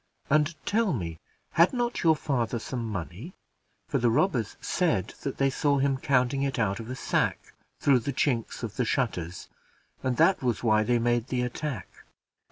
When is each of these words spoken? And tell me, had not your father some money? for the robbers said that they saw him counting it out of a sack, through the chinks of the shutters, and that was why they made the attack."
And 0.31 0.55
tell 0.65 0.93
me, 0.93 1.19
had 1.51 1.73
not 1.73 2.01
your 2.01 2.15
father 2.15 2.57
some 2.57 2.87
money? 2.89 3.33
for 3.87 3.99
the 3.99 4.09
robbers 4.09 4.57
said 4.59 5.13
that 5.21 5.37
they 5.37 5.51
saw 5.51 5.77
him 5.77 5.99
counting 5.99 6.41
it 6.41 6.57
out 6.57 6.79
of 6.79 6.89
a 6.89 6.95
sack, 6.95 7.53
through 7.79 7.99
the 7.99 8.11
chinks 8.11 8.63
of 8.63 8.77
the 8.77 8.83
shutters, 8.85 9.47
and 10.01 10.17
that 10.17 10.41
was 10.41 10.63
why 10.63 10.81
they 10.81 10.97
made 10.97 11.27
the 11.27 11.43
attack." 11.43 11.87